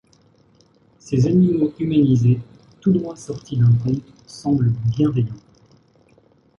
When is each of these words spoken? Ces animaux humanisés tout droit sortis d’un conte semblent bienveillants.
Ces 0.97 1.27
animaux 1.27 1.71
humanisés 1.77 2.39
tout 2.79 2.91
droit 2.91 3.15
sortis 3.15 3.57
d’un 3.57 3.71
conte 3.83 4.01
semblent 4.25 4.73
bienveillants. 4.97 5.35